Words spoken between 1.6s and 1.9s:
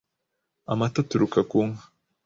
nka,